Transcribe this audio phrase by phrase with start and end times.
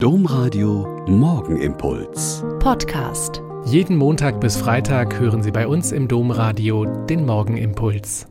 [0.00, 2.44] Domradio Morgenimpuls.
[2.60, 3.42] Podcast.
[3.64, 8.28] Jeden Montag bis Freitag hören Sie bei uns im Domradio den Morgenimpuls.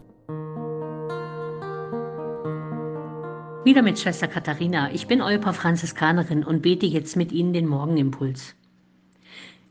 [3.65, 4.93] Wieder mit Schwester Katharina.
[4.93, 8.55] Ich bin Eupa Franziskanerin und bete jetzt mit Ihnen den Morgenimpuls.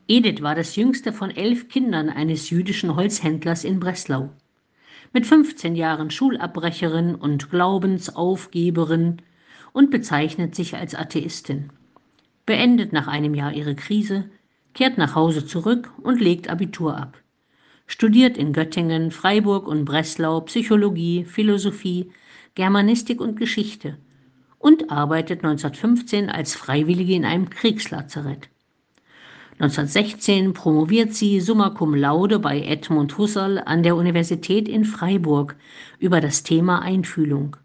[0.06, 4.28] Edith war das jüngste von elf Kindern eines jüdischen Holzhändlers in Breslau.
[5.14, 9.22] Mit 15 Jahren Schulabbrecherin und Glaubensaufgeberin
[9.72, 11.70] und bezeichnet sich als Atheistin
[12.46, 14.30] beendet nach einem Jahr ihre Krise,
[14.72, 17.18] kehrt nach Hause zurück und legt Abitur ab.
[17.86, 22.10] Studiert in Göttingen, Freiburg und Breslau Psychologie, Philosophie,
[22.54, 23.98] Germanistik und Geschichte
[24.58, 28.48] und arbeitet 1915 als Freiwillige in einem Kriegslazarett.
[29.58, 35.56] 1916 promoviert sie summa cum laude bei Edmund Husserl an der Universität in Freiburg
[35.98, 37.56] über das Thema Einfühlung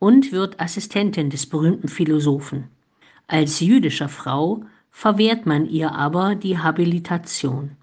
[0.00, 2.64] und wird Assistentin des berühmten Philosophen.
[3.32, 7.76] Als jüdischer Frau verwehrt man ihr aber die Habilitation.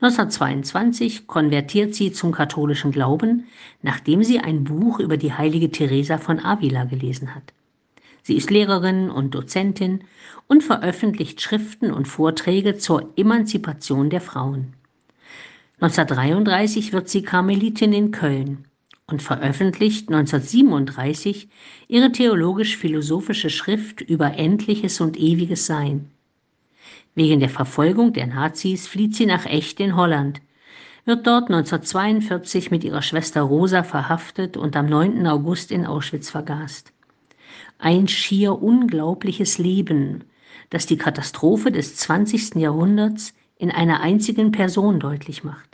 [0.00, 3.44] 1922 konvertiert sie zum katholischen Glauben,
[3.82, 7.52] nachdem sie ein Buch über die heilige Teresa von Avila gelesen hat.
[8.22, 10.02] Sie ist Lehrerin und Dozentin
[10.46, 14.72] und veröffentlicht Schriften und Vorträge zur Emanzipation der Frauen.
[15.80, 18.64] 1933 wird sie Karmelitin in Köln
[19.10, 21.48] und veröffentlicht 1937
[21.88, 26.10] ihre theologisch-philosophische Schrift über endliches und ewiges Sein.
[27.14, 30.40] Wegen der Verfolgung der Nazis flieht sie nach Echt in Holland,
[31.04, 35.26] wird dort 1942 mit ihrer Schwester Rosa verhaftet und am 9.
[35.26, 36.92] August in Auschwitz vergast.
[37.78, 40.24] Ein schier unglaubliches Leben,
[40.68, 42.56] das die Katastrophe des 20.
[42.56, 45.69] Jahrhunderts in einer einzigen Person deutlich macht.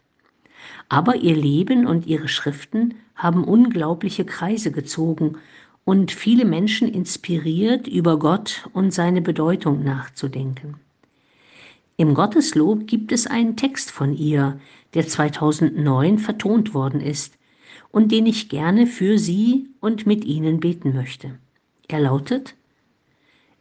[0.89, 5.39] Aber ihr Leben und ihre Schriften haben unglaubliche Kreise gezogen
[5.85, 10.75] und viele Menschen inspiriert, über Gott und seine Bedeutung nachzudenken.
[11.97, 14.61] Im Gotteslob gibt es einen Text von ihr,
[14.95, 17.39] der 2009 vertont worden ist
[17.91, 21.39] und den ich gerne für Sie und mit Ihnen beten möchte.
[21.89, 22.55] Er lautet,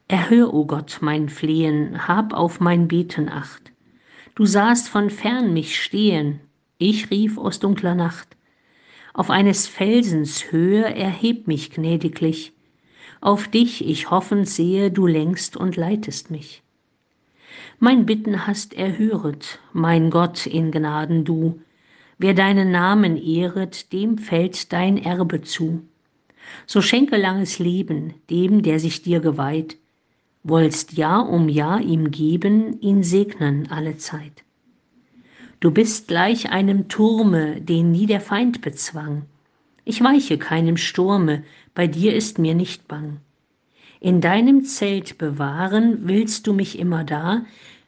[0.08, 3.72] Erhör, o oh Gott, mein Flehen, hab auf mein Beten acht.
[4.35, 6.41] Du sahst von fern mich stehen,
[6.78, 8.36] ich rief aus dunkler Nacht.
[9.13, 12.53] Auf eines Felsens Höhe erheb mich gnädiglich.
[13.22, 16.64] Auf dich ich hoffend sehe, du lenkst und leitest mich.
[17.80, 21.59] Mein Bitten hast erhöret, mein Gott in Gnaden du.
[22.18, 25.84] Wer deinen Namen ehret, dem fällt dein Erbe zu.
[26.66, 29.78] So schenke langes Leben dem, der sich dir geweiht,
[30.44, 34.44] wollst Jahr um Jahr ihm geben, ihn segnen alle Zeit.
[35.66, 39.24] Du bist gleich einem Turme, den nie der Feind bezwang.
[39.84, 41.44] Ich weiche keinem Sturme,
[41.74, 43.20] bei dir ist mir nicht bang.
[44.00, 47.46] In deinem Zelt bewahren willst du mich immer da,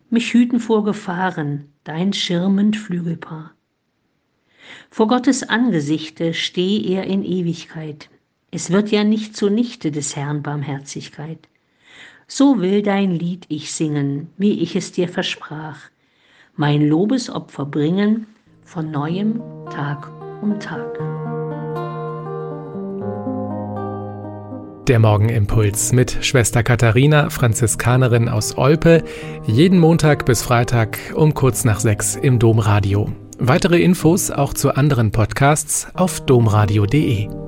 [0.09, 3.53] mich hüten vor Gefahren, dein schirmend Flügelpaar.
[4.89, 8.09] Vor Gottes Angesichte steh er in Ewigkeit.
[8.49, 11.47] Es wird ja nicht zunichte des Herrn Barmherzigkeit.
[12.25, 15.91] So will dein Lied ich singen, wie ich es dir versprach
[16.57, 18.27] mein Lobesopfer bringen
[18.63, 20.99] von neuem Tag um Tag.
[24.87, 29.03] Der Morgenimpuls mit Schwester Katharina, Franziskanerin aus Olpe,
[29.45, 33.09] jeden Montag bis Freitag um kurz nach sechs im Domradio.
[33.37, 37.46] Weitere Infos auch zu anderen Podcasts auf domradio.de.